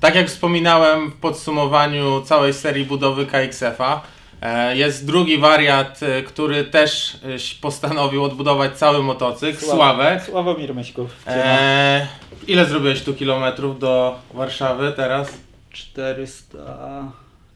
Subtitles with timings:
[0.00, 4.02] tak jak wspominałem w podsumowaniu całej serii budowy KXF-a,
[4.42, 10.22] e, jest drugi wariant, e, który też e, postanowił odbudować cały motocykl, Sławek.
[10.22, 11.10] Sławomir Myśków.
[11.26, 12.06] E,
[12.48, 15.32] ile zrobiłeś tu kilometrów do Warszawy teraz?
[15.70, 16.58] 400...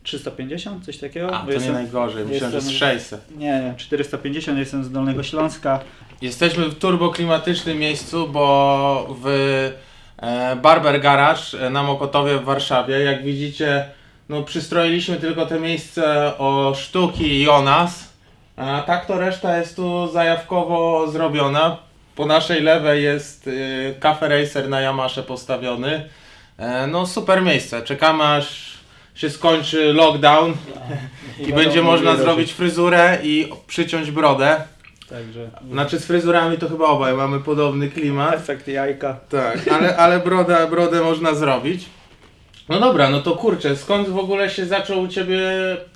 [0.03, 1.37] 350, coś takiego?
[1.37, 3.37] A, to nie najgorzej, myślałem, że jest 600.
[3.37, 5.81] Nie, nie, 450, jestem z Dolnego Śląska.
[6.23, 9.27] Jesteśmy w turboklimatycznym miejscu, bo w
[10.57, 13.89] Barber Garage e, na Mokotowie w Warszawie, jak widzicie,
[14.29, 18.15] no przystroiliśmy tylko te miejsce o sztuki Jonas,
[18.57, 21.77] a tak to reszta jest tu zajawkowo zrobiona.
[22.17, 26.09] Po naszej lewej jest y, Cafe Racer na Yamasze postawiony.
[26.59, 28.75] E, no super miejsce, czekamy aż
[29.15, 30.55] się skończy lockdown
[31.41, 34.57] i, i będzie można zrobić fryzurę i przyciąć brodę.
[35.09, 35.51] Także.
[35.71, 38.35] Znaczy z fryzurami to chyba obaj mamy podobny klimat.
[38.35, 39.17] Efekt jajka.
[39.29, 41.85] Tak, ale, ale brodę, brodę można zrobić.
[42.69, 45.41] No dobra, no to kurczę, skąd w ogóle się zaczął u Ciebie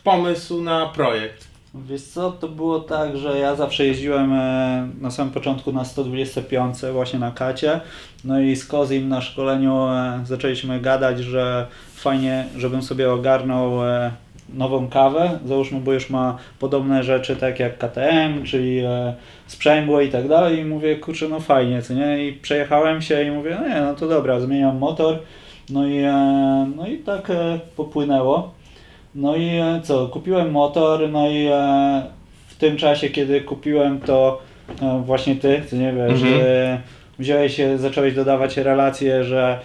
[0.05, 1.48] pomysł na projekt?
[1.75, 6.78] Wiesz co, to było tak, że ja zawsze jeździłem e, na samym początku na 125
[6.93, 7.81] właśnie na kacie,
[8.25, 14.12] no i z Kozim na szkoleniu e, zaczęliśmy gadać, że fajnie, żebym sobie ogarnął e,
[14.54, 18.82] nową kawę, załóżmy, bo już ma podobne rzeczy tak jak KTM, czyli
[19.46, 22.28] sprzęgło i tak dalej i mówię, kurczę, no fajnie, co nie?
[22.28, 25.19] I przejechałem się i mówię, no nie, no to dobra, zmieniam motor,
[25.70, 26.02] no i,
[26.76, 27.32] no i tak
[27.76, 28.58] popłynęło.
[29.14, 32.02] No i e, co, kupiłem motor, no i e,
[32.46, 34.41] w tym czasie, kiedy kupiłem to
[34.82, 36.78] e, właśnie ty, co nie wiesz, mhm.
[37.19, 39.58] wziąłeś się, zacząłeś dodawać relacje, że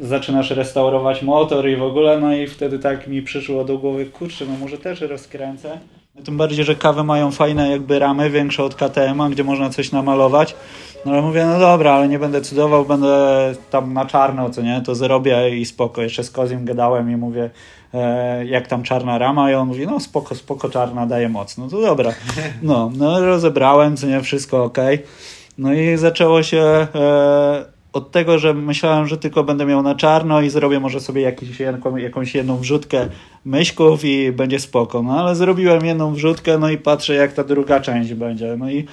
[0.00, 4.46] zaczynasz restaurować motor i w ogóle, no i wtedy tak mi przyszło do głowy, kurczę,
[4.46, 5.78] no może też rozkręcę.
[6.24, 10.54] Tym bardziej, że kawy mają fajne jakby ramy, większe od KTM, gdzie można coś namalować.
[11.06, 14.82] No ale mówię, no dobra, ale nie będę cudował, będę tam na czarno, co nie,
[14.86, 16.02] to zrobię i spoko.
[16.02, 17.50] Jeszcze z Kozim gadałem i mówię,
[17.94, 21.58] e, jak tam czarna rama i on mówi, no spoko, spoko, czarna daje moc.
[21.58, 22.12] No to dobra.
[22.62, 24.78] No, no rozebrałem, co nie, wszystko ok.
[25.58, 26.58] No i zaczęło się
[26.94, 31.22] e, od tego, że myślałem, że tylko będę miał na czarno i zrobię może sobie
[31.22, 31.48] jakiś,
[31.96, 33.08] jakąś jedną wrzutkę
[33.44, 35.02] myśków i będzie spoko.
[35.02, 38.56] No ale zrobiłem jedną wrzutkę, no i patrzę jak ta druga część będzie.
[38.58, 38.84] No i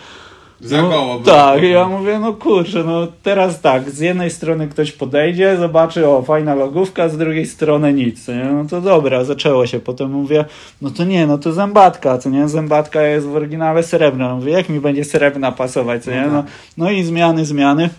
[0.61, 5.57] za no, Tak, ja mówię, no kurczę, no teraz tak, z jednej strony ktoś podejdzie,
[5.57, 8.49] zobaczy, o, fajna logówka, z drugiej strony nic, nie?
[8.53, 10.45] no to dobra, zaczęło się, potem mówię,
[10.81, 14.69] no to nie, no to zębatka, co nie, zębatka jest w oryginale srebrna, mówię, jak
[14.69, 16.43] mi będzie srebrna pasować, co nie, no, no,
[16.77, 17.89] no i zmiany, zmiany,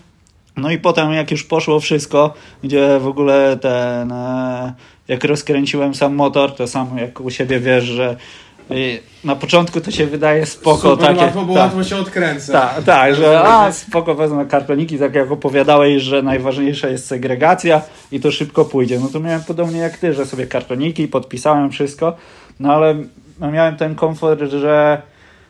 [0.57, 4.13] no i potem jak już poszło wszystko, gdzie w ogóle ten,
[5.07, 8.15] jak rozkręciłem sam motor, to sam jak u siebie wiesz, że
[9.23, 10.91] na początku to się wydaje spoko.
[10.91, 12.53] Super takie, łatwo, bo ta, łatwo się odkręca.
[12.53, 17.81] Tak, ta, że a, spoko wezmę kartoniki, tak jak opowiadałeś, że najważniejsza jest segregacja
[18.11, 18.99] i to szybko pójdzie.
[18.99, 22.15] No to miałem podobnie jak ty, że sobie kartoniki, podpisałem wszystko,
[22.59, 22.95] no ale
[23.39, 25.01] miałem ten komfort, że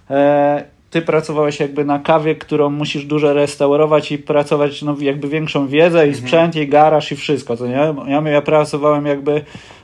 [0.09, 5.67] e, ty pracowałeś jakby na kawie, którą musisz dużo restaurować i pracować no, jakby większą
[5.67, 6.25] wiedzę i mhm.
[6.25, 7.93] sprzęt, i garaż i wszystko, co nie?
[8.07, 9.41] Ja, ja pracowałem jakby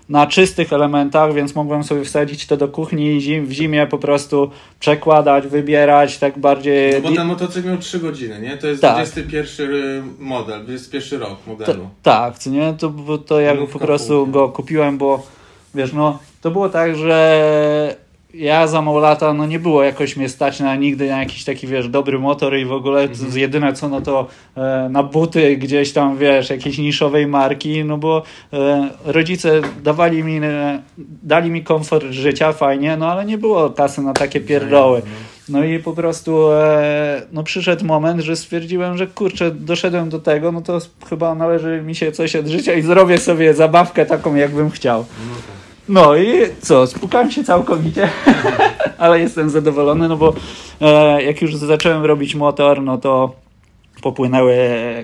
[0.09, 3.97] na czystych elementach, więc mogłem sobie wsadzić to do kuchni i zim, w zimie po
[3.97, 6.94] prostu przekładać, wybierać, tak bardziej...
[6.94, 8.58] No bo ten motocykl miał 3 godziny, nie?
[8.58, 8.96] To jest tak.
[8.96, 11.90] 21 model, 21 rok modelu.
[12.03, 12.74] Tak, co nie?
[12.74, 15.25] To, to ja po prostu go kupiłem, bo
[15.75, 17.96] wiesz, no to było tak, że
[18.34, 21.68] ja za mało lata, no nie było jakoś mnie stać na nigdy na jakiś taki,
[21.68, 23.38] wiesz, dobry motor i w ogóle mhm.
[23.38, 24.28] jedyne co, no to
[24.58, 28.24] e, na buty gdzieś tam, wiesz, jakiejś niszowej marki, no bo
[28.54, 30.82] e, rodzice dawali mi, e,
[31.24, 35.02] dali mi komfort życia, fajnie, no ale nie było kasy na takie pierdoły.
[35.50, 40.20] No, no i po prostu e, no przyszedł moment, że stwierdziłem, że kurczę, doszedłem do
[40.20, 40.80] tego, no to
[41.10, 45.00] chyba należy mi się coś od życia i zrobię sobie zabawkę taką, jakbym chciał.
[45.00, 45.62] No tak.
[45.90, 48.10] No i co, spukałem się całkowicie,
[48.98, 50.34] ale jestem zadowolony, no bo
[50.82, 53.36] e, jak już zacząłem robić motor, no to
[54.02, 54.56] popłynęły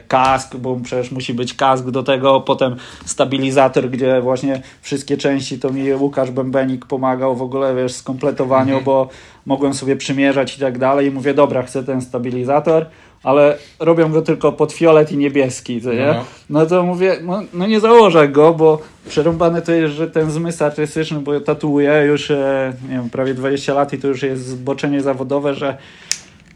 [0.07, 2.75] kask, bo przecież musi być kask do tego, potem
[3.05, 8.83] stabilizator, gdzie właśnie wszystkie części to mi Łukasz Bębenik pomagał w ogóle, wiesz, skompletowaniu, mhm.
[8.83, 9.09] bo
[9.45, 12.85] mogłem sobie przymierzać i tak dalej i mówię, dobra, chcę ten stabilizator,
[13.23, 16.07] ale robią go tylko pod fiolet i niebieski, co nie?
[16.07, 20.31] No, no to mówię, no, no, nie założę go, bo przerąbane to jest, że ten
[20.31, 24.45] zmysł artystyczny, bo tatuję już e, nie wiem, prawie 20 lat i to już jest
[24.45, 25.77] zboczenie zawodowe, że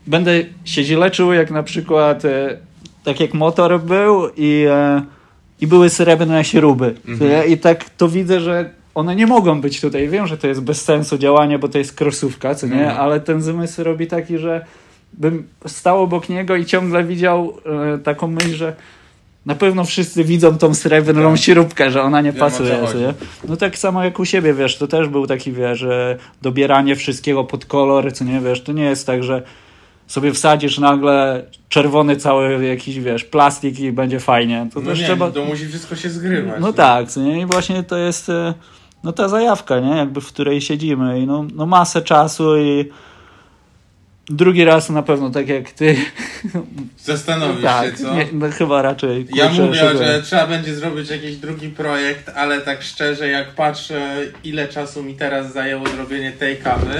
[0.08, 0.32] będę
[0.66, 2.58] się źle czuł, jak na przykład e,
[3.04, 5.02] tak jak motor był i, e,
[5.62, 6.96] i były srebrne śruby.
[7.08, 7.48] Mhm.
[7.48, 10.10] I tak to widzę, że one nie mogą być tutaj.
[10.10, 12.74] Wiem, że to jest bez sensu działanie, bo to jest krosówka, co nie?
[12.74, 12.98] Mhm.
[13.00, 14.66] Ale ten zmysł robi taki, że
[15.14, 17.58] bym stał obok niego i ciągle widział
[17.94, 18.76] e, taką myśl, że
[19.46, 21.40] na pewno wszyscy widzą tą srebrną Tak.
[21.42, 22.78] śrubkę, że ona nie Wiem, pasuje.
[22.96, 23.14] nie?
[23.50, 27.44] No tak samo jak u siebie, wiesz, to też był taki, wiesz, że dobieranie wszystkiego
[27.44, 29.42] pod kolor, co nie, wiesz, to nie jest tak, że
[30.08, 34.68] sobie wsadzisz nagle czerwony cały jakiś, wiesz, plastik i będzie fajnie.
[34.74, 35.32] To No też nie, trzeba...
[35.32, 36.56] to musi wszystko się zgrywać.
[36.62, 37.42] No tak, co nie?
[37.42, 38.54] I właśnie to jest e,
[39.04, 39.98] no ta zajawka, nie?
[39.98, 42.90] Jakby w której siedzimy i no, no masę czasu i
[44.36, 45.96] drugi raz na pewno tak jak ty.
[46.98, 48.16] Zastanowisz się, tak, co?
[48.16, 49.28] nie, no chyba raczej.
[49.34, 54.68] Ja mówię, że trzeba będzie zrobić jakiś drugi projekt, ale tak szczerze, jak patrzę, ile
[54.68, 57.00] czasu mi teraz zajęło zrobienie tej kawy,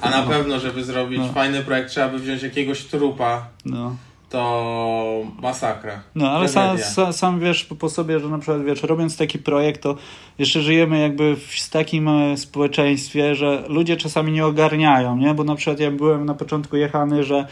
[0.00, 1.32] a na pewno, żeby zrobić No.
[1.32, 3.96] fajny projekt, trzeba by wziąć jakiegoś trupa, No.
[4.30, 6.00] To masakra.
[6.14, 9.82] No, ale sam, sam, sam wiesz po- sobie, że na przykład wiesz, robiąc taki projekt,
[9.82, 9.96] to
[10.38, 15.34] jeszcze żyjemy jakby w takim e, społeczeństwie, że ludzie czasami nie ogarniają, nie?
[15.34, 17.46] Bo na przykład ja byłem na początku jechany, że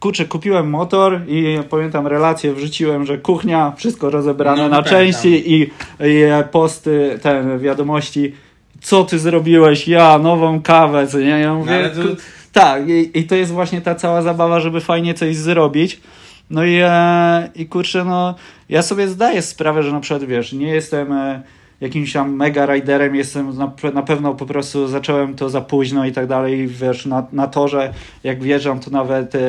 [0.00, 4.92] kurczę, kupiłem motor i pamiętam relację wrzuciłem, że kuchnia, wszystko rozebrane No, na pamiętam.
[5.00, 5.62] części i,
[6.00, 8.32] i posty, te wiadomości,
[8.80, 11.26] co ty zrobiłeś, ja, nową kawę, co nie?
[11.26, 12.22] Ja mówię, No, ale to-
[12.58, 16.00] tak, i, i to jest właśnie ta cała zabawa, żeby fajnie coś zrobić.
[16.50, 18.34] No i, e, i kurczę, no
[18.68, 21.42] ja sobie zdaję sprawę, że na przykład wiesz, nie jestem e,
[21.80, 26.12] jakimś tam mega riderem, jestem na, na pewno po prostu zacząłem to za późno i
[26.12, 27.92] tak dalej, wiesz, na, na torze
[28.24, 29.40] jak wjeżdżam, to nawet e,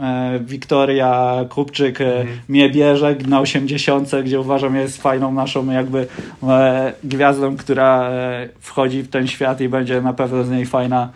[0.00, 6.06] e, Wiktoria Kupczyk e, mnie bierze na 80, gdzie uważam jest fajną naszą jakby
[6.42, 8.10] e, gwiazdą, która
[8.60, 11.10] wchodzi w ten świat i będzie na pewno z niej fajna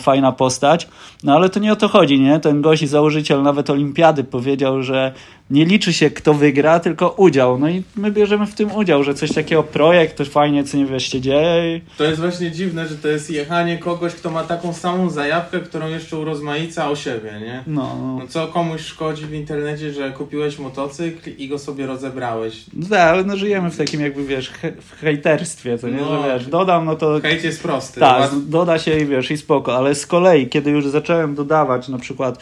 [0.00, 0.88] fajna postać.
[1.24, 2.40] No ale to nie o to chodzi, nie?
[2.40, 5.12] Ten gość, założyciel nawet olimpiady powiedział, że
[5.54, 7.58] nie liczy się kto wygra, tylko udział.
[7.58, 10.86] No i my bierzemy w tym udział, że coś takiego projekt, to fajnie, co nie
[10.86, 11.80] wiesz, się dzieje.
[11.98, 15.88] To jest właśnie dziwne, że to jest jechanie kogoś, kto ma taką samą zajawkę, którą
[15.88, 17.64] jeszcze urozmaica o siebie, nie?
[17.66, 18.26] No, no.
[18.28, 22.64] Co komuś szkodzi w internecie, że kupiłeś motocykl i go sobie rozebrałeś?
[22.72, 25.96] No tak, ale no żyjemy w takim jakby, wiesz, he, w hejterstwie, co nie?
[25.96, 26.22] No.
[26.22, 28.00] Że wiesz, dodam, no to Hejt jest prosty.
[28.00, 31.98] Tak, doda się i wiesz, i spoko, ale z kolei, kiedy już zacząłem dodawać na
[31.98, 32.38] przykład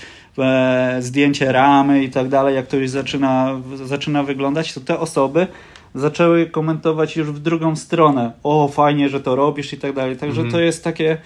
[1.00, 5.46] zdjęcie ramy i tak dalej, jak to już zaczyna, zaczyna wyglądać, to te osoby
[5.94, 8.32] zaczęły komentować już w drugą stronę.
[8.43, 10.17] O, fajnie, że to robisz i tak dalej.
[10.17, 10.52] Także Mhm.
[10.52, 11.19] to jest takie.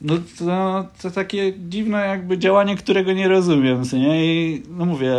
[0.00, 4.24] No to, to takie dziwne jakby działanie, którego nie rozumiem, nie?
[4.26, 5.14] I no mówię,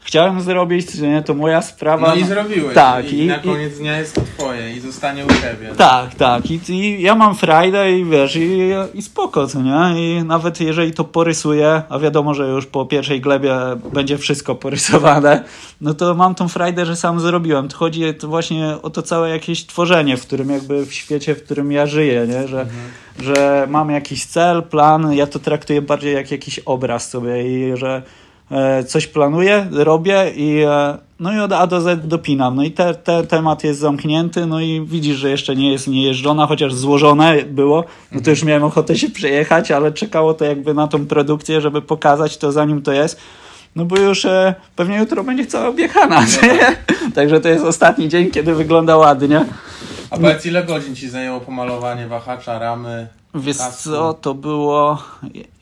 [0.00, 1.22] chciałem zrobić, co nie?
[1.22, 2.08] To moja sprawa.
[2.08, 2.74] No i zrobiłeś.
[2.74, 5.70] Tak, I, i- na i- koniec dnia jest to twoje i zostanie u ciebie.
[5.76, 6.50] Tak, tak.
[6.50, 9.92] I, I ja mam frajdę i wiesz, i, i spoko, co nie?
[9.96, 13.54] I nawet jeżeli to porysuję, a wiadomo, że już po pierwszej glebie
[13.92, 15.44] będzie wszystko porysowane,
[15.80, 17.68] no to mam tą frajdę, że sam zrobiłem.
[17.68, 21.44] To chodzi to właśnie o to całe jakieś tworzenie, w którym jakby w świecie, w
[21.44, 22.48] którym ja żyję, nie?
[22.48, 22.66] Że,
[23.20, 27.42] że mam jakiś cel, plan, ja to traktuję bardziej jak jakiś obraz sobie
[27.72, 28.02] i że
[28.86, 32.56] coś planuję, robię i e, no i od A do Z dopinam.
[32.56, 36.46] No i te, te, temat jest zamknięty, no i widzisz, że jeszcze nie jest niejeżdżona,
[36.46, 40.88] chociaż złożone było, no to już miałem ochotę się przejechać, ale czekało to jakby na
[40.88, 43.20] tą produkcję, żeby pokazać to zanim to jest.
[43.76, 46.76] No bo już e, pewnie jutro będzie cała objechana, nie?
[47.14, 49.44] Także to jest ostatni dzień, kiedy wygląda ładnie.
[50.10, 53.08] A powiedz, ile godzin ci zajęło pomalowanie wahacza, ramy?
[53.34, 55.02] Wiesz co, to było,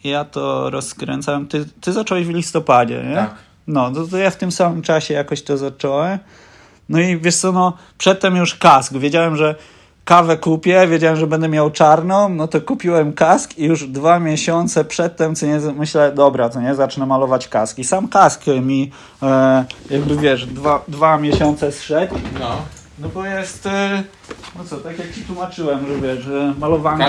[0.05, 3.15] ja to rozkręcałem, ty, ty zacząłeś w listopadzie, nie?
[3.15, 3.35] Tak.
[3.67, 6.19] No, to, to ja w tym samym czasie jakoś to zacząłem.
[6.89, 8.93] No i wiesz co, no, przedtem już kask.
[8.93, 9.55] Wiedziałem, że
[10.05, 14.85] kawę kupię, wiedziałem, że będę miał czarną, no to kupiłem kask i już dwa miesiące
[14.85, 17.79] przedtem, co nie, myślę, dobra, co nie, zacznę malować kask.
[17.79, 18.91] I sam kask mi,
[19.23, 22.15] e, jakby wiesz, dwa, dwa miesiące zszedł.
[22.41, 22.76] No.
[22.99, 24.03] No bo jest, e,
[24.59, 27.05] no co, tak jak ci tłumaczyłem, że wiesz, że malowanki,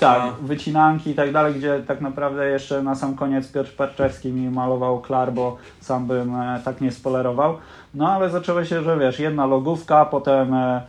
[0.00, 4.50] tak, wycinanki i tak dalej, gdzie tak naprawdę jeszcze na sam koniec Piotr Parczewski mi
[4.50, 7.56] malował klar, bo sam bym e, tak nie spolerował.
[7.94, 10.82] No ale zaczęło się, że wiesz, jedna logówka, potem e,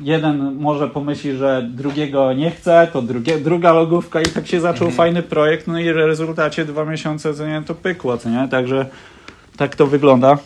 [0.00, 4.86] jeden może pomyśli, że drugiego nie chce, to drugie, druga logówka i tak się zaczął
[4.88, 4.96] Mhm.
[4.96, 8.86] fajny projekt, no i w rezultacie dwa miesiące, co nie, to pykło, co nie, także
[9.56, 10.38] tak to wygląda.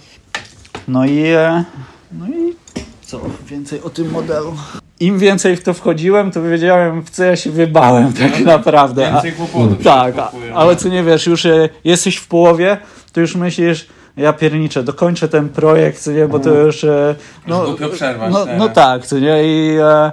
[0.89, 1.25] No i,
[2.13, 2.40] no i
[3.11, 4.55] co więcej o tym modelu?
[5.01, 9.13] Im więcej w to wchodziłem, to wiedziałem, w co ja się wybałem tak naprawdę.
[9.13, 10.15] Więcej kłopotów tak,
[10.55, 10.77] ale no.
[10.77, 12.77] co nie wiesz, już e, jesteś w połowie,
[13.13, 13.87] to już myślisz,
[14.17, 16.85] ja pierniczę, dokończę ten projekt, co nie, bo to już...
[16.85, 17.15] e,
[17.47, 19.77] Już głupio przerwać no, no tak, co nie, i...
[19.81, 20.13] E,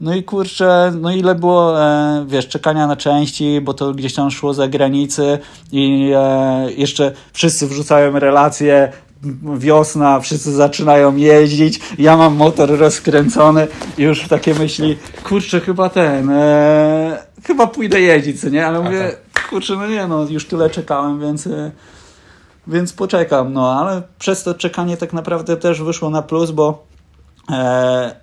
[0.00, 1.74] no i kurczę, no ile było,
[2.26, 5.38] wiesz, czekania na części, bo to gdzieś tam szło za granicy
[5.72, 6.12] i
[6.76, 8.92] jeszcze wszyscy wrzucają relacje,
[9.58, 16.30] wiosna, wszyscy zaczynają jeździć, ja mam motor rozkręcony i już takie myśli, kurczę, chyba ten,
[16.30, 19.16] e, chyba pójdę jeździć, co nie, ale mówię,
[19.50, 21.46] kurczę, no nie no, już tyle czekałem, więc...
[21.46, 21.70] E,
[22.66, 26.84] więc poczekam, no ale przez to czekanie tak naprawdę też wyszło na plus, bo
[27.50, 28.14] e,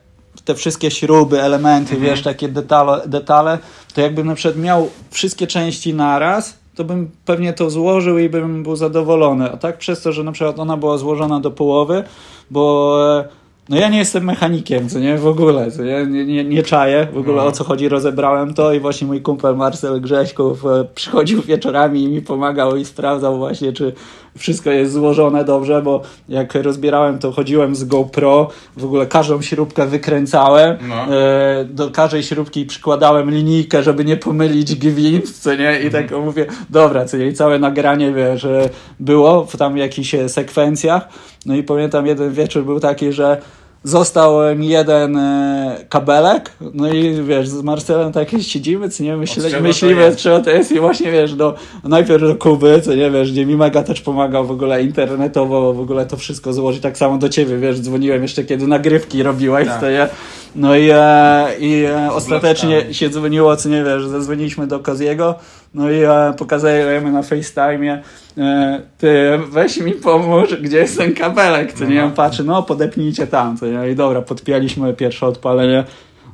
[0.46, 2.12] te wszystkie śruby, elementy, Mhm.
[2.12, 3.60] wiesz, takie detale, detale,
[3.94, 8.64] to jakbym na przykład miał wszystkie części naraz, to bym pewnie to złożył i bym
[8.64, 9.52] był zadowolony.
[9.52, 12.04] A tak przez to, że na przykład ona była złożona do połowy,
[12.52, 13.28] bo e,
[13.70, 17.08] no ja nie jestem mechanikiem, co nie, w ogóle, co nie, nie, nie, nie czaję
[17.14, 17.46] w ogóle No.
[17.46, 22.08] o co chodzi, rozebrałem to i właśnie mój kumpel Marcel Grześków e, przychodził wieczorami i
[22.08, 23.94] mi pomagał i sprawdzał właśnie, czy
[24.38, 29.88] wszystko jest złożone dobrze, bo jak rozbierałem to chodziłem z GoPro, w ogóle każdą śrubkę
[29.88, 31.16] wykręcałem, No.
[31.16, 36.46] e, do każdej śrubki przykładałem linijkę, żeby nie pomylić gwint, co nie, i tak mówię,
[36.70, 41.08] dobra, co nie, i całe nagranie, wiesz, że było w tam jakichś e, sekwencjach,
[41.46, 43.42] no i pamiętam jeden wieczór był taki, że
[43.88, 49.18] Został mi jeden e, kabelek, no i wiesz, z Marcelem tak siedzimy, co nie, to
[49.62, 50.20] myślimy, jest?
[50.20, 53.56] czego to jest i właśnie wiesz, do, najpierw do Kuby, co nie, wiesz, gdzie mi
[53.56, 57.58] mega też pomagał w ogóle internetowo w ogóle to wszystko złożyć, tak samo do ciebie,
[57.58, 59.80] wiesz, dzwoniłem jeszcze kiedy nagrywki robiłeś, Tak.
[59.80, 60.08] co nie,
[60.56, 65.36] no i, e, i e, ostatecznie się dzwoniło, co nie wiesz, zadzwoniliśmy do Koziego,
[65.74, 68.04] no i e, pokazujemy na FaceTime,
[68.38, 72.08] e, ty weź mi pomóż, gdzie jest ten kabelek, co nie, Aha.
[72.08, 75.84] on patrzy, no podepnijcie tam, co nie, i dobra, podpialiśmy pierwsze odpalenie,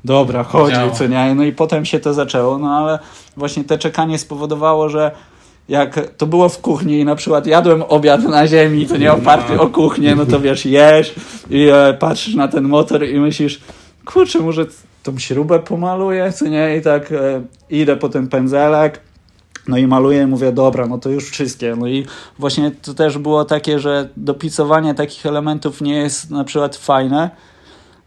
[0.06, 0.92] dobra, chodzi, Działa.
[0.92, 3.00] co nie, no i potem się to zaczęło, no ale
[3.38, 5.12] właśnie te czekanie spowodowało, że
[5.70, 9.14] jak to było w kuchni i na przykład jadłem obiad na ziemi, to nie?
[9.14, 11.16] Oparty o kuchnię, no to wiesz, jesz
[11.50, 13.62] i e, patrzysz na ten motor i myślisz,
[14.06, 14.66] kurczę, może
[15.04, 19.00] tą śrubę pomaluję, co nie, i tak e, idę po ten pędzelek,
[19.68, 21.76] no i maluję, mówię, dobra, no to już wszystkie.
[21.76, 22.06] No i
[22.40, 27.30] właśnie to też było takie, że dopicowanie takich elementów nie jest na przykład fajne,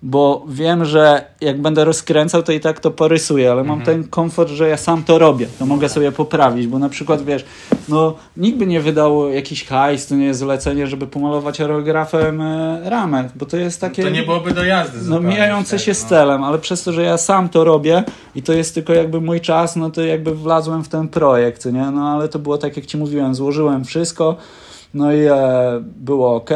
[0.02, 4.50] bo wiem, że jak będę rozkręcał, to i tak to porysuję, ale mam ten komfort,
[4.50, 7.44] że ja sam to robię, to mogę sobie poprawić, bo na przykład wiesz,
[7.88, 12.80] no nikt by nie wydał jakiś hajs, to nie jest zlecenie, żeby pomalować aerografem e,
[12.90, 14.02] ramę, bo to jest takie...
[14.02, 16.08] To nie byłoby do jazdy No mijające się z no.
[16.08, 19.40] celem, ale przez to, że ja sam to robię i to jest tylko jakby mój
[19.40, 21.90] czas, no to jakby wlazłem w ten projekt, nie?
[21.90, 24.36] No ale to było tak jak Ci mówiłem, złożyłem wszystko,
[24.94, 26.50] no i e, było ok.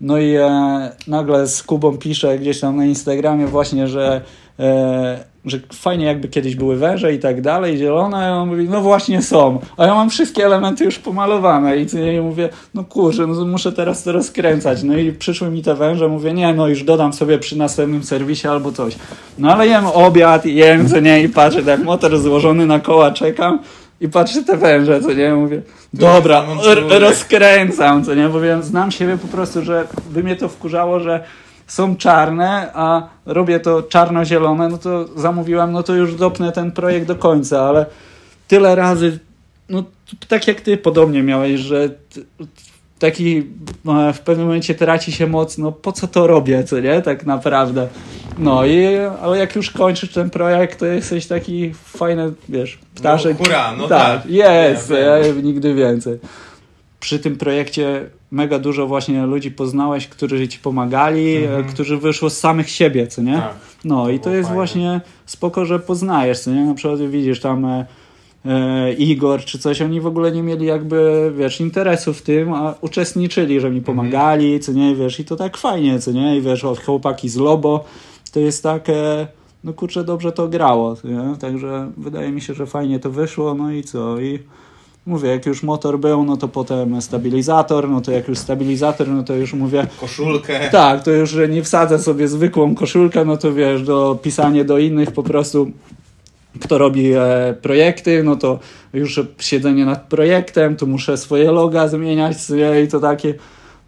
[0.00, 4.20] No i e, nagle z Kubą piszę gdzieś tam na Instagramie właśnie, że,
[4.58, 8.80] e, że fajnie jakby kiedyś były węże i tak dalej, zielone, a on mówi, no
[8.80, 13.44] właśnie są, a ja mam wszystkie elementy już pomalowane i ja mówię, no kurczę, no
[13.44, 17.12] muszę teraz to rozkręcać, no i przyszły mi te węże, mówię, nie, no już dodam
[17.12, 18.96] sobie przy następnym serwisie albo coś,
[19.38, 23.58] no ale jem obiad, jem, co nie, i patrzę, tak motor złożony na koła, czekam,
[24.00, 25.62] i patrzę te węże, co nie, mówię,
[25.94, 26.44] dobra,
[26.88, 31.24] rozkręcam, co nie, bo wiem, znam siebie po prostu, że by mnie to wkurzało, że
[31.66, 37.06] są czarne, a robię to czarno-zielone, no to zamówiłem, no to już dopnę ten projekt
[37.06, 37.86] do końca, ale
[38.48, 39.18] tyle razy,
[39.68, 39.84] no
[40.28, 41.88] tak jak ty podobnie miałeś, że
[42.98, 43.36] taki
[43.88, 47.26] e, w pewnym momencie traci się moc, no po co to robię, co nie, tak
[47.26, 47.88] naprawdę.
[48.38, 48.86] No i,
[49.22, 53.38] ale jak już kończysz ten projekt, to jesteś taki fajny, wiesz, ptaszek.
[53.38, 54.22] No, hurra, no tak.
[54.22, 54.30] tak.
[54.30, 55.42] Jest, Ja ja, wiem.
[55.44, 56.18] nigdy więcej.
[57.00, 61.60] Przy tym projekcie mega dużo właśnie ludzi poznałeś, którzy ci pomagali, Mhm.
[61.60, 63.34] e, którzy wyszło z samych siebie, co nie?
[63.36, 63.54] Tak.
[63.84, 64.54] No To i to jest fajne.
[64.54, 66.64] właśnie spoko, że poznajesz, co nie?
[66.64, 67.86] Na przykład widzisz tam e, e,
[68.98, 73.60] Igor czy coś, oni w ogóle nie mieli jakby, wiesz, interesu w tym, a uczestniczyli,
[73.60, 76.36] że mi pomagali, co nie, wiesz, i to tak fajnie, co nie?
[76.36, 77.84] I wiesz, od chłopaki z Lobo,
[78.32, 79.26] to jest tak, e,
[79.64, 81.36] no kurczę, dobrze to grało, nie?
[81.40, 84.38] Także wydaje mi się, że fajnie to wyszło, no i co, i
[85.06, 89.22] mówię, jak już motor był, no to potem stabilizator, no to jak już stabilizator, no
[89.22, 90.68] to już mówię, Koszulkę.
[90.72, 94.78] tak, to już że nie wsadzę sobie zwykłą koszulkę, no to wiesz, do pisanie do
[94.78, 95.70] innych po prostu
[96.60, 98.58] kto robi e, projekty, no to
[98.92, 102.36] już siedzenie nad projektem, to muszę swoje loga zmieniać
[102.84, 103.34] i to takie,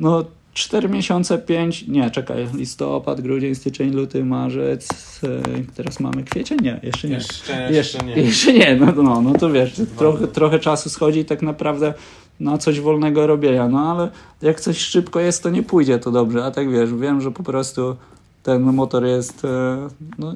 [0.01, 0.25] no
[0.59, 4.89] 4 miesiące, 5, nie, czekaj, listopad, grudzień, styczeń, luty, marzec,
[5.25, 5.29] e,
[5.77, 6.59] teraz mamy kwiecień?
[6.63, 7.15] Nie, jeszcze nie.
[7.15, 8.15] Jeszcze, Jeszcze, jeszcze nie.
[8.23, 11.95] jeszcze nie, no, no, no to wiesz, trochę, trochę czasu schodzi tak naprawdę
[12.41, 14.11] na coś wolnego robienia, no ale
[14.43, 17.43] jak coś szybko jest, to nie pójdzie to dobrze, a tak wiesz, wiem, że po
[17.43, 17.97] prostu
[18.43, 20.35] ten motor jest, e, no,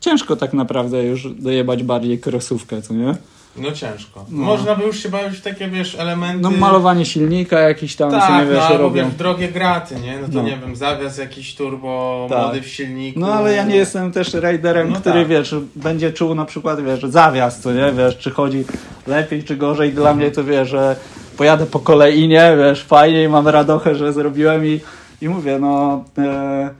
[0.00, 3.14] ciężko tak naprawdę już dojebać bardziej krosówkę, co nie?
[3.56, 4.24] No ciężko.
[4.30, 4.44] No.
[4.44, 6.42] Można by już się bawić w takie, wiesz, elementy...
[6.42, 9.04] No malowanie silnika jakiś tam, co nie Tak, wiesz, no albo robią.
[9.04, 10.18] wiesz, drogie graty, nie?
[10.18, 10.42] No to No.
[10.42, 12.38] nie wiem, zawias jakiś turbo, Tak.
[12.42, 13.20] młody w silniku.
[13.20, 15.28] No ale ja nie jestem też rajderem, No który tak.
[15.28, 18.64] wiesz, będzie czuł na przykład, wiesz, zawias, co nie, wiesz, czy chodzi
[19.06, 19.92] lepiej, czy gorzej.
[19.92, 20.96] Dla mnie to wiesz, że
[21.36, 24.80] pojadę po kolejnie, wiesz, fajnie i mam radochę, że zrobiłem i,
[25.22, 26.70] i mówię, no e,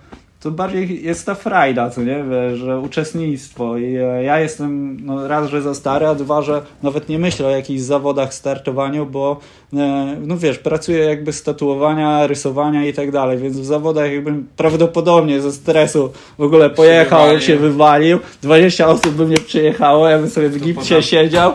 [0.41, 2.25] to bardziej jest ta frajda, co nie,
[2.57, 3.79] że uczestnictwo.
[3.79, 7.47] I e, ja jestem, no raz, że za stary, a dwa, że nawet nie myślę
[7.47, 9.41] o jakichś zawodach startowaniu, bo
[10.21, 15.41] no wiesz, pracuję jakby z tatuowania, rysowania i tak dalej, więc w zawodach jakbym prawdopodobnie
[15.41, 17.41] ze stresu w ogóle pojechał, wywalił.
[17.41, 21.55] się wywalił, 20 osób by mnie przyjechało, ja bym sobie w To gipcie poza- siedział,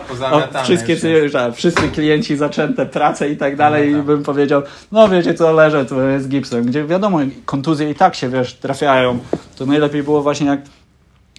[0.52, 0.96] a wszystkie,
[1.28, 4.06] że wszyscy klienci zaczęte pracę i tak dalej No i tak.
[4.06, 8.28] bym powiedział, no wiecie co, leżę tu z gipsem, gdzie wiadomo, kontuzje i tak się,
[8.28, 9.18] wiesz, trafiają.
[9.58, 10.60] To najlepiej było właśnie jak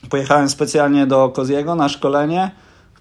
[0.10, 2.52] pojechałem specjalnie do Koziego na szkolenie,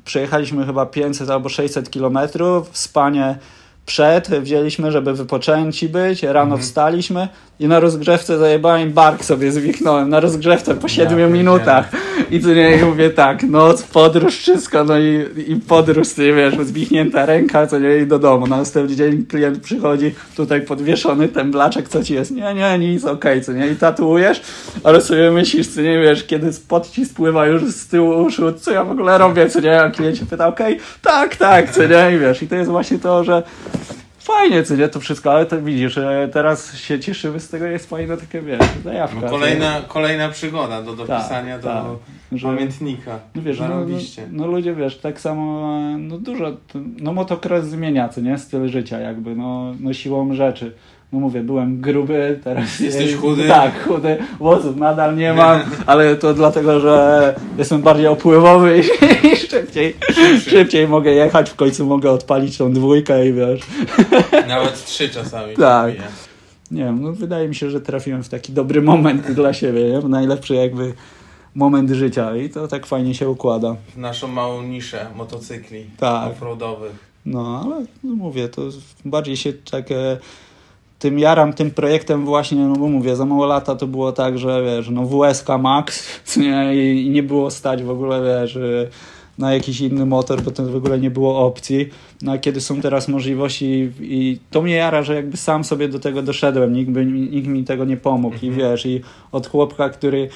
[0.05, 3.39] przejechaliśmy chyba 500 albo 600 kilometrów, spanie
[3.87, 6.61] przed wzięliśmy, żeby wypoczęci być, rano Mhm.
[6.63, 7.29] wstaliśmy
[7.61, 11.31] i na rozgrzewce zajebałem bark sobie zwiknąłem, na rozgrzewce po 7 pierdzielę.
[11.31, 11.91] minutach
[12.31, 17.27] i co nie, mówię tak, noc, podróż, wszystko, no i, i podróż, ty wiesz, zwichnięta
[17.27, 18.47] ręka, co nie, i do domu.
[18.47, 22.31] Na następny dzień klient przychodzi, tutaj podwieszony ten blaczek, co ci jest?
[22.31, 24.43] Nie, nie, nic, okej, co nie, i tatuujesz,
[24.85, 28.73] ale sobie myślisz, co nie, wiesz, kiedy spod ci spływa już z tyłu uszu, co
[28.73, 32.17] ja w ogóle robię, co nie, a klient się pyta, okej, tak, tak, co nie,
[32.17, 33.43] i wiesz, i to jest właśnie to, że
[34.27, 37.89] fajnie, co nie, to wszystko, ale to widzisz, że teraz się cieszymy z tego, jest
[37.91, 39.21] fajna taka, wiesz, zajawka.
[39.23, 41.99] No, kolejna, kolejna przygoda do dopisania Tak, do
[42.31, 42.39] tak.
[42.39, 43.19] Że- pamiętnika.
[43.35, 44.29] No wiesz, no, no, Zarobiście.
[44.31, 48.99] no ludzie, wiesz, tak samo, e, no dużo, no motocross zmienia, co nie, styl życia
[49.01, 50.73] jakby, no, no siłą rzeczy.
[51.17, 52.81] No mówię, byłem gruby, teraz...
[52.81, 53.49] Jesteś chudy?
[53.49, 58.83] Tak, chudy, włosów nadal nie mam, ale to dlatego, że jestem bardziej opływowy i,
[59.51, 59.97] szybciej,
[60.41, 63.61] szybciej mogę jechać, w końcu mogę odpalić tą dwójkę i wiesz...
[64.49, 65.57] Nawet trzy czasami.
[65.57, 65.95] Tak.
[66.71, 70.09] Nie wiem, no wydaje mi się, że trafiłem w taki dobry moment dla siebie, nie?
[70.09, 70.95] Najlepszy jakby
[71.55, 73.77] moment życia i to tak fajnie się układa.
[73.95, 76.31] W naszą małą niszę motocykli Tak.
[76.33, 76.93] offroadowych.
[77.27, 78.63] No, ale no mówię, to
[79.05, 79.91] bardziej się tak
[80.99, 84.63] tym jaram, tym projektem właśnie, no bo mówię, za mało lata to było tak, że
[84.63, 88.61] wiesz, no WSK Max nie, i, nie było stać w ogóle, wiesz, e,
[89.39, 91.89] na jakiś inny motor, bo to w ogóle nie było opcji.
[92.23, 95.99] No a kiedy są teraz możliwości i to mnie jara, że jakby sam sobie do
[95.99, 99.01] tego doszedłem, nikt, by, nikt mi tego nie pomógł i wiesz, i
[99.33, 100.29] od chłopka, który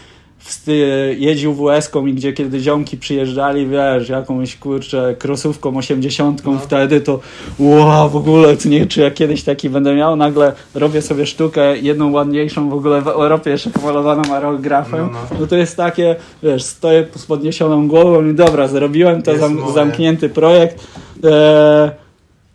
[1.18, 6.58] jeździł WS-ką i gdzie kiedy ziomki przyjeżdżali, wiesz, jakąś kurczę krosówką 80 No.
[6.58, 7.20] wtedy, to
[7.58, 11.76] wow, w ogóle, co nie, czy ja kiedyś taki będę miał, nagle robię sobie sztukę,
[11.78, 15.46] jedną ładniejszą w ogóle w Europie, jeszcze pomalowaną aerografem, No, no, no.
[15.46, 19.72] to jest takie, wiesz, stoję z podniesioną głową i dobra, zrobiłem to, zam, moje.
[19.74, 20.86] zamknięty projekt,
[21.24, 21.90] e,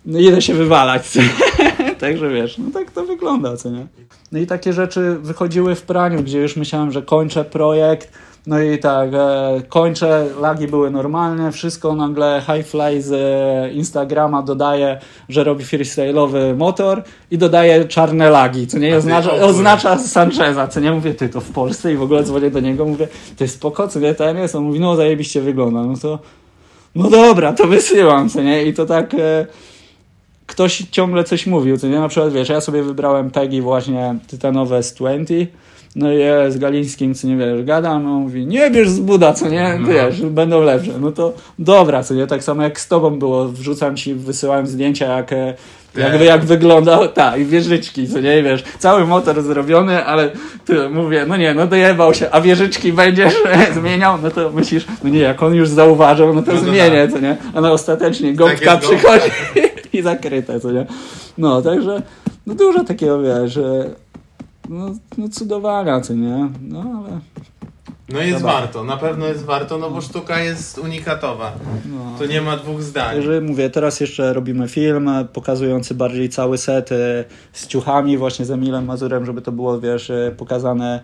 [0.05, 1.03] no idę się wywalać?
[1.99, 3.87] Także wiesz, no tak to wygląda, co nie?
[4.31, 8.11] No i takie rzeczy wychodziły w praniu, gdzie już myślałem, że kończę projekt,
[8.47, 14.99] no i tak, e, kończę, lagi były normalne, wszystko nagle Highfly z e, Instagrama dodaje,
[15.29, 20.91] że robi freestyle'owy motor i dodaje czarne lagi, co nie, oznacza, oznacza Sancheza, co nie,
[20.91, 23.87] mówię, ty to w Polsce i w ogóle dzwonię do niego, mówię, to jest spoko,
[23.87, 26.19] co nie, ten jest, on mówi, no zajebiście wygląda, no to,
[26.95, 29.13] no dobra, to wysyłam, co nie, i to tak...
[29.13, 29.45] E,
[30.45, 31.99] ktoś ciągle coś mówił, co nie?
[31.99, 35.33] Na przykład, wiesz, ja sobie wybrałem Peggy właśnie tytanowe z 20,
[35.95, 39.33] no i ja z Galińskim, co nie wiesz, gadam, on mówi, nie bierz z buda,
[39.33, 39.87] co nie, No.
[39.87, 43.95] wiesz, będą lepsze, no to dobra, co nie, tak samo jak z tobą było, wrzucam
[43.95, 45.53] ci, wysyłałem zdjęcia, jak, e,
[45.97, 50.31] jak, jak wyglądał, tak, i wieżyczki, co nie, wiesz, cały motor zrobiony, ale
[50.65, 53.33] ty, mówię, no nie, no dojebał się, a wieżyczki będziesz
[53.79, 57.07] zmieniał, no to myślisz, no nie, jak on już zauważył, no to No to zmienię,
[57.11, 59.11] co nie, a no ostatecznie gąbka jest gąbka.
[59.99, 60.85] i zakryte, co nie,
[61.37, 62.01] no, także,
[62.47, 63.89] no dużo takiego, wiesz, że,
[64.69, 67.19] no, no cudowania, co nie, no ale,
[68.09, 68.53] No jest Dobra.
[68.53, 71.51] warto, na pewno jest warto, no bo sztuka jest unikatowa.
[71.85, 72.17] no.
[72.19, 73.15] To nie ma dwóch zdań.
[73.15, 78.51] Także mówię, teraz jeszcze robimy film pokazujący bardziej cały set e, z ciuchami właśnie z
[78.51, 81.01] Emilem Mazurem, żeby to było, wiesz, e, pokazane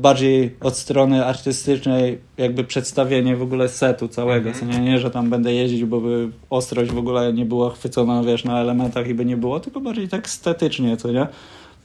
[0.00, 4.54] bardziej od strony artystycznej, jakby przedstawienie w ogóle setu całego, Mhm.
[4.72, 8.22] co nie, nie, że tam będę jeździć, bo by ostrość w ogóle nie była chwycona,
[8.22, 11.26] wiesz, na elementach i by nie było, tylko bardziej tak estetycznie, co nie?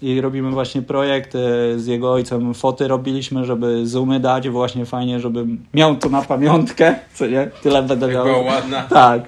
[0.02, 1.39] I robimy właśnie projekt e,
[1.80, 6.96] z jego ojcem, foty robiliśmy, żeby zoomy dać, właśnie fajnie, żeby miał to na pamiątkę,
[7.13, 7.50] co nie?
[7.63, 8.26] Tyle będę Jak miał.
[8.26, 8.82] była ładna.
[8.82, 9.22] Tak.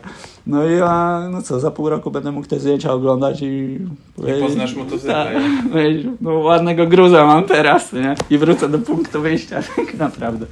[0.51, 3.79] No i ja, no co, za pół roku będę mógł te zdjęcia oglądać i...
[4.17, 5.07] I poznasz motocykl.
[5.07, 5.33] Tak.
[6.21, 8.15] No ładnego gruza mam teraz, nie?
[8.29, 10.45] I wrócę do punktu wyjścia, tak naprawdę.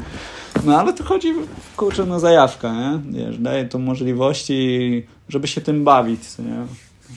[0.66, 1.34] No ale to chodzi,
[1.78, 3.00] kurczę, no zajawka, nie?
[3.20, 6.66] Wiesz, daje to możliwości, żeby się tym bawić, nie?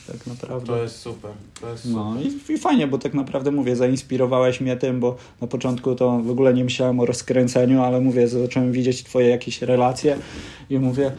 [0.06, 0.66] Tak naprawdę.
[0.66, 1.30] To jest super.
[1.60, 1.96] To jest super.
[1.96, 6.18] No i, i fajnie, bo tak naprawdę mówię, zainspirowałeś mnie tym, bo na początku to
[6.18, 10.16] w ogóle nie myślałem o rozkręceniu, ale mówię, zacząłem widzieć twoje jakieś relacje
[10.70, 11.12] i mówię,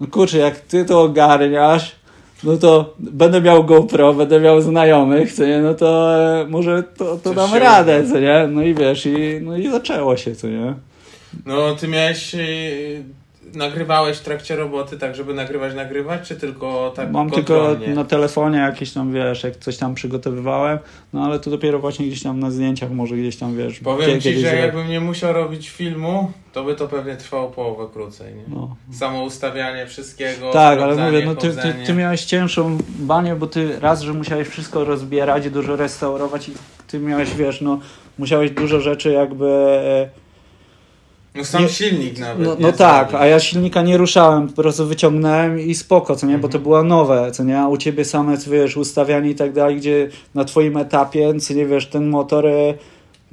[0.00, 1.96] no kurczę, jak ty to ogarniasz,
[2.44, 7.16] no to będę miał GoPro, będę miał znajomych, co nie, no to e, może to,
[7.16, 10.74] to dam radę, co nie, no i wiesz, i, no i zaczęło się, co nie.
[11.46, 12.38] No ty miałeś e,
[13.54, 17.94] nagrywałeś w trakcie roboty tak, żeby nagrywać, nagrywać, czy tylko tak Mam tylko kontrolnie?
[17.94, 20.78] na telefonie jakieś tam, wiesz, jak coś tam przygotowywałem,
[21.12, 23.80] no ale to dopiero właśnie gdzieś tam na zdjęciach może gdzieś tam, wiesz.
[23.80, 28.34] Powiem ci, że jakbym nie musiał robić filmu, to by to pewnie trwało połowę krócej,
[28.34, 28.42] nie?
[28.48, 28.76] No.
[28.92, 33.80] Samo ustawianie wszystkiego, Tak, ale mówię, no ty, ty, ty miałeś cięższą banię, bo ty
[33.80, 36.52] raz, że musiałeś wszystko rozbierać, dużo restaurować i
[36.86, 37.78] ty miałeś, wiesz, no
[38.18, 39.46] musiałeś dużo rzeczy jakby...
[41.34, 42.46] No sam nie- silnik nawet.
[42.46, 46.38] No, no tak, a ja silnika nie ruszałem, po prostu wyciągnąłem i spoko, co nie,
[46.38, 46.62] bo to Mhm.
[46.62, 50.44] było nowe, co nie, a u ciebie same, wiesz, ustawianie i tak dalej, gdzie na
[50.44, 52.74] twoim etapie, co nie, wiesz, ten motor, e,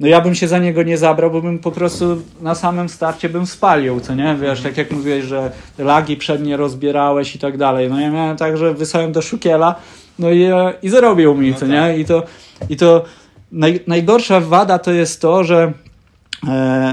[0.00, 3.28] no ja bym się za niego nie zabrał, bo bym po prostu na samym starcie
[3.28, 7.88] bym spalił, co nie, wiesz, tak jak mówiłeś, że lagi przednie rozbierałeś i tak dalej,
[7.90, 9.74] no ja miałem tak, że wysłałem do Szukiela,
[10.18, 11.68] no i, e, i zarobił mi, No co tak.
[11.70, 12.22] nie, i to,
[12.68, 13.04] i to
[13.52, 15.72] naj, najgorsza wada to jest to, że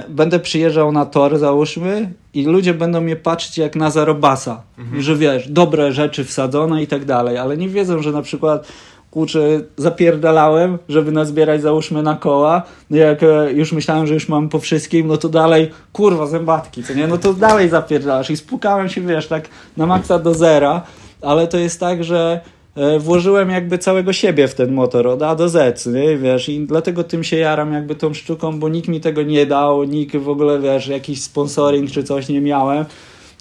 [0.09, 4.61] będę przyjeżdżał na tor, załóżmy, i ludzie będą mnie patrzeć jak na zarobasa.
[4.77, 5.01] Mhm.
[5.01, 8.67] Że wiesz, dobre rzeczy wsadzone i tak dalej, ale nie wiedzą, że na przykład
[9.15, 14.49] kurczę, zapierdalałem, żeby nazbierać załóżmy na koła, no jak e, już myślałem, że już mam
[14.49, 18.29] po wszystkim, no to dalej, kurwa, zębatki, co nie, no to dalej zapierdalasz.
[18.29, 20.81] I spukałem się, wiesz, tak na maksa do zera,
[21.21, 22.54] ale to jest tak, że e,
[22.99, 26.17] włożyłem jakby całego siebie w ten motor od A do Z, nie?
[26.17, 29.83] wiesz, i dlatego tym się jaram jakby tą sztuką, bo nikt mi tego nie dał,
[29.83, 32.85] nikt w ogóle, wiesz, jakiś sponsoring czy coś nie miałem.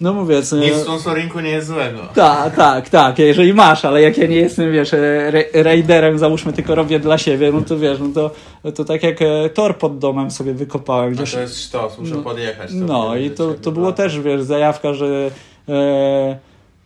[0.00, 0.66] No mówię, co nie?
[0.66, 1.98] Nic w sponsoringu nie jest złego.
[2.14, 6.52] Tak, tak, tak, jeżeli masz, ale jak ja nie jestem, wiesz, e, ra- raiderem, załóżmy,
[6.52, 8.30] tylko robię dla siebie, no to wiesz, no to,
[8.72, 11.08] to tak jak e, tor pod domem sobie wykopałem.
[11.12, 12.70] A Gdzieś, to jest sztos, muszę No, podjechać.
[12.72, 14.02] no i to, to było wraca.
[14.02, 15.30] też, wiesz, zajawka, że
[15.68, 16.38] e,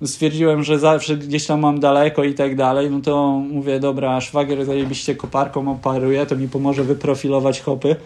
[0.05, 4.65] stwierdziłem, że zawsze gdzieś tam mam daleko i tak dalej, no to mówię, dobra, szwagier
[4.65, 7.97] zajebiście koparką oparuje, to mi pomoże wyprofilować hopy.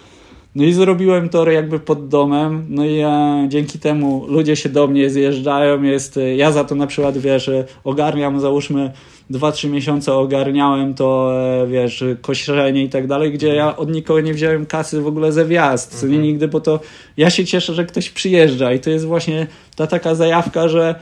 [0.55, 4.87] No i zrobiłem tor jakby pod domem, no i e, dzięki temu ludzie się do
[4.87, 7.51] mnie zjeżdżają, jest, ja za to na przykład, wiesz,
[7.85, 8.93] ogarniam, załóżmy
[9.31, 14.35] 2-3 miesiące ogarniałem to, e, wiesz, kośrzenie i tak dalej, gdzie ja od nikogo nie
[14.35, 16.23] wziąłem kasy w ogóle ze wjazd, Mhm.
[16.23, 16.81] nigdy, bo to
[17.17, 20.95] ja się cieszę, że ktoś przyjeżdża i to jest właśnie ta taka zajawka, że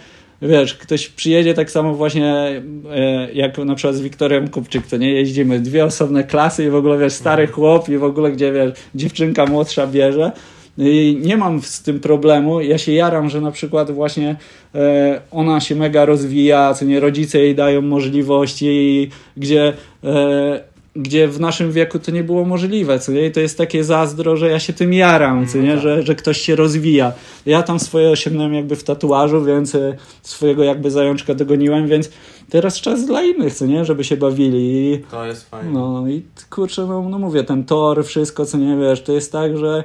[0.43, 5.13] wiesz, ktoś przyjedzie tak samo właśnie e, jak na przykład z Wiktorem Kupczyk, to nie
[5.13, 8.73] jeździmy, dwie osobne klasy i w ogóle wiesz, stary chłop i w ogóle gdzie wiesz,
[8.95, 10.33] dziewczynka młodsza bierze.
[10.79, 12.61] I nie mam z tym problemu.
[12.61, 14.37] Ja się jaram, że na przykład właśnie
[14.75, 19.73] e, ona się mega rozwija, co nie rodzice jej dają możliwości, gdzie,
[20.05, 20.61] e,
[20.97, 23.27] gdzie w naszym wieku to nie było możliwe, co nie?
[23.27, 25.73] I to jest takie zazdro, że ja się tym jaram, co No nie?
[25.73, 25.81] tak.
[25.83, 27.13] Że, że ktoś się rozwija.
[27.47, 32.11] Ja tam swoje osiągnąłem jakby w tatuażu, więc e, swojego jakby zajączka dogoniłem, więc
[32.51, 33.85] teraz czas dla innych, co nie?
[33.85, 35.01] Żeby się bawili.
[35.11, 35.71] To jest fajne.
[35.73, 39.59] no i kurczę, no, no mówię, ten tor, wszystko, co nie wiesz, to jest tak,
[39.59, 39.85] że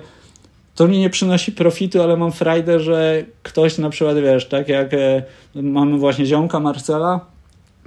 [0.76, 4.94] to mi nie przynosi profitu, ale mam frajdę, że ktoś na przykład, wiesz, tak jak
[4.94, 5.24] e,
[5.56, 7.20] mamy właśnie ziomka Marcela,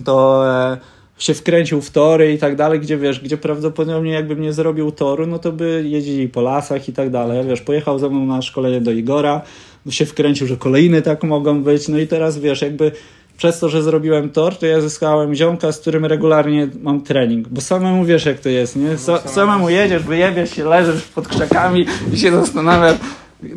[0.05, 0.77] to e,
[1.19, 5.27] się wkręcił w tory i tak dalej, gdzie wiesz, gdzie prawdopodobnie jakbym nie zrobił toru,
[5.27, 8.81] no to by jeździli po lasach i tak dalej, wiesz, pojechał ze mną na szkolenie
[8.81, 9.43] do Igora,
[9.91, 12.93] się wkręcił, że kolejny tak mogą być, no i teraz wiesz, jakby
[13.37, 17.61] przez to, że zrobiłem tor, to ja zyskałem ziomka, z którym regularnie mam trening, bo
[17.61, 18.97] samemu wiesz jak to jest, nie?
[18.97, 22.97] Sa- samemu- jedziesz, wyjebiesz się, leżysz pod krzakami i się zastanawiasz,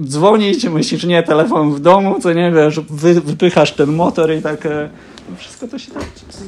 [0.05, 4.65] dzwonić, myślisz, nie, telefon w domu, co nie, wiesz, wy, wypychasz ten motor i tak
[4.65, 4.89] e,
[5.37, 6.03] wszystko to się tak,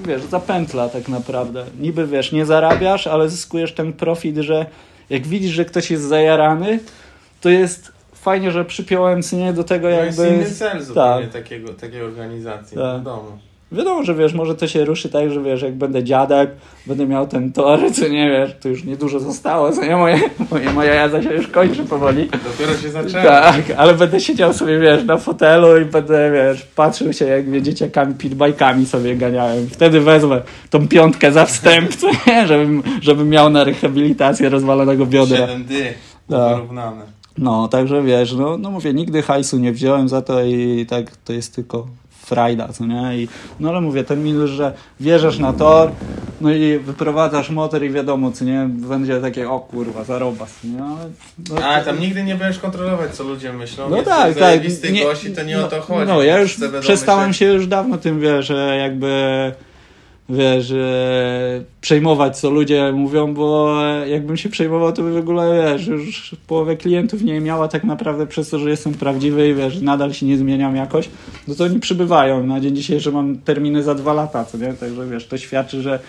[0.07, 1.65] wiesz, zapętla tak naprawdę.
[1.79, 4.65] Niby, wiesz, nie zarabiasz, ale zyskujesz ten profit, że
[5.09, 6.79] jak widzisz, że ktoś jest zajarany,
[7.41, 10.23] to jest fajnie, że przypiąłem nie do tego To jakby...
[10.23, 11.43] jest inny cel zupełnie tak.
[11.43, 12.77] takiego, takiej organizacji.
[12.77, 12.97] Tak.
[12.97, 13.37] Wiadomo.
[13.73, 16.49] Wiadomo, że wiesz, może to się ruszy tak, że wiesz, jak będę dziadek,
[16.87, 20.19] będę miał ten tor, co nie wiesz, to już niedużo zostało, co nie, moje,
[20.51, 22.29] moje, moja jazda się już kończy powoli.
[22.29, 23.23] Dopiero się zaczęło.
[23.23, 27.61] Tak, ale będę siedział sobie, wiesz, na fotelu i będę, wiesz, patrzył się, jak mnie
[27.61, 29.67] dzieciakami pitbajkami sobie ganiałem.
[29.67, 35.47] Wtedy wezmę tą piątkę za wstęp, co nie, żebym, żebym miał na rehabilitację rozwalonego biodra.
[35.47, 35.73] 7D
[36.29, 36.55] Tak.
[36.55, 37.01] wyrównane.
[37.37, 41.33] No, także wiesz, no, no mówię, nigdy hajsu nie wziąłem za to i tak to
[41.33, 41.87] jest tylko
[42.25, 43.17] frajda, co nie?
[43.17, 43.27] I,
[43.59, 45.91] no ale mówię, ten minus, że wjeżdżasz na tor,
[46.41, 48.69] no i wyprowadzasz motor i wiadomo, co nie?
[48.69, 50.83] Będzie takie, o kurwa, zarobas, nie?
[50.83, 51.09] Ale,
[51.49, 53.89] no, A tam nigdy nie będziesz kontrolować, co ludzie myślą.
[53.89, 54.33] No tak, tak.
[54.33, 56.07] zajebisty gość i to nie no, o to chodzi.
[56.07, 59.51] No, ja już przestałem się już dawno tym, wiesz, że jakby
[60.29, 63.75] wiesz, e, przejmować, co ludzie mówią, bo
[64.07, 68.27] jakbym się przejmował, to by w ogóle, wiesz, już połowę klientów nie miała tak naprawdę
[68.27, 71.09] przez to, że jestem prawdziwy i wiesz, nadal się nie zmieniam jakoś,
[71.47, 72.43] no to oni przybywają.
[72.43, 74.73] Na dzień dzisiejszy mam terminy za dwa lata, co nie?
[74.73, 75.99] Także wiesz, to świadczy, że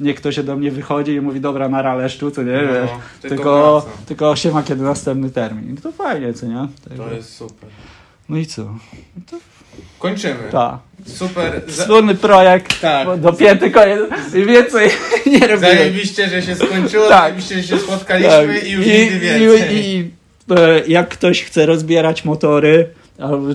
[0.00, 2.90] nie ktoś do mnie wychodzi i mówi, dobra, na raleszczu, co nie, No, wiesz,
[3.22, 3.98] tylko tylko, wraca.
[4.06, 5.76] tylko się ma kiedy następny termin.
[5.76, 6.68] To fajnie, co nie?
[6.88, 7.04] Także...
[7.04, 7.68] To jest super.
[8.28, 8.62] No i co?
[9.98, 10.40] Kończymy.
[10.52, 10.78] Tak.
[11.06, 11.62] Super.
[11.68, 12.80] Wspólny projekt.
[12.80, 13.20] Tak.
[13.20, 14.00] Dopięty koniec.
[14.34, 14.90] I więcej
[15.32, 15.58] nie robimy.
[15.60, 17.22] Zajebiście, że się skończyło, Tak.
[17.22, 19.76] zajebiście, że się spotkaliśmy i już nigdy więcej.
[19.76, 20.10] I, i
[20.56, 22.88] e, jak ktoś chce rozbierać motory,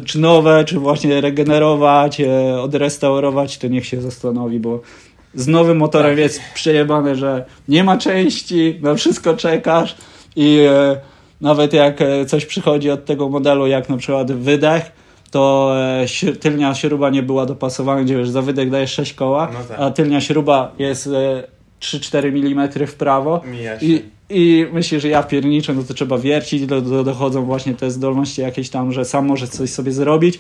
[0.05, 4.81] czy nowe, czy właśnie regenerować, e, odrestaurować, to niech się zastanowi, bo
[5.35, 6.19] z nowym motorem Tak.
[6.19, 9.95] jest przejebane, że nie ma części, na wszystko czekasz
[10.35, 10.97] i e,
[11.41, 14.91] nawet jak coś przychodzi od tego modelu, jak na przykład wydech,
[15.31, 15.73] to
[16.27, 19.79] e, tylnia śruba nie była dopasowana, gdzie wiesz, za wydech dajesz 6 koła, No tak.
[19.79, 21.43] a tylnia śruba jest e,
[21.81, 23.41] 3-4 mm w prawo
[23.81, 27.91] i, i myślisz, że ja pierniczę, no to trzeba wiercić, do, do, dochodzą właśnie te
[27.91, 30.39] zdolności jakieś tam, że sam może coś sobie zrobić.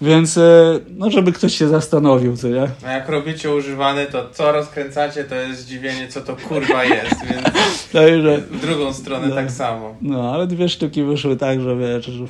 [0.00, 0.42] Więc, e,
[0.90, 2.68] no żeby ktoś się zastanowił, co nie?
[2.86, 7.46] A jak robicie używany, to co rozkręcacie, to jest zdziwienie, co to kurwa jest, więc
[7.92, 9.34] Także, w drugą stronę No.
[9.34, 9.94] tak samo.
[10.02, 12.24] no, ale dwie sztuki wyszły tak, że wiesz, że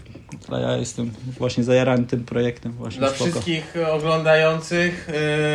[0.61, 2.73] ja jestem właśnie zajarany tym projektem.
[2.73, 3.25] Właśnie Dla spoko.
[3.31, 5.09] wszystkich oglądających,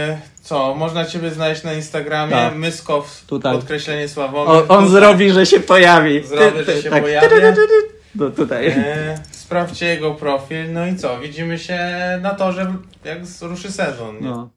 [0.09, 2.55] yy, co, można Ciebie znaleźć na Instagramie, Tak.
[2.55, 3.53] Myskow, Tutaj.
[3.55, 4.49] podkreślenie Sławomir.
[4.49, 6.23] On, on zrobi, że się pojawi.
[6.23, 7.01] Zrobię, że się tak.
[7.03, 7.29] pojawia.
[8.15, 8.67] No tutaj.
[8.67, 9.17] E,
[9.51, 11.79] sprawdźcie jego profil, no i co, widzimy się
[12.21, 14.15] na torze, jak ruszy sezon.
[14.15, 14.21] Nie?
[14.21, 14.49] No.